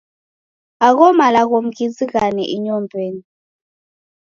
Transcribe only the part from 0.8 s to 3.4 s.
Agho malagho mughizighane inyow'eni.